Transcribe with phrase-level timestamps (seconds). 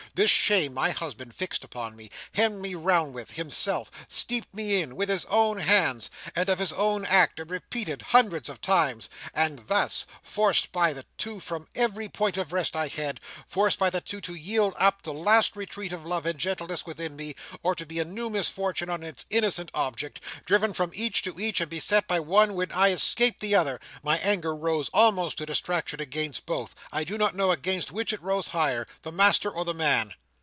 [0.13, 4.97] This shame my husband fixed upon me; hemmed me round with, himself; steeped me in,
[4.97, 9.09] with his own hands, and of his own act, repeated hundreds of times.
[9.33, 14.19] And thus—forced by the two from every point of rest I had—forced by the two
[14.19, 17.33] to yield up the last retreat of love and gentleness within me,
[17.63, 21.69] or to be a new misfortune on its innocent object—driven from each to each, and
[21.69, 26.75] beset by one when I escaped the other—my anger rose almost to distraction against both.
[26.91, 30.01] I do not know against which it rose higher—the master or the man!"